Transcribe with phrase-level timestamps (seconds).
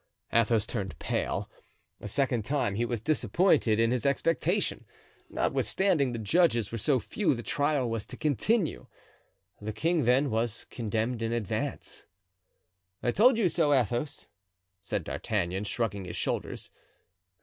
[0.33, 1.47] Athos turned pale.
[1.99, 4.83] A second time he was disappointed in his expectation.
[5.29, 8.87] Notwithstanding the judges were so few the trial was to continue;
[9.61, 12.07] the king then, was condemned in advance.
[13.03, 14.27] "I told you so, Athos,"
[14.81, 16.71] said D'Artagnan, shrugging his shoulders.